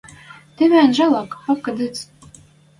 Теве 0.55 0.77
анжалок, 0.85 1.29
папка 1.43 1.71
циц. 1.77 1.97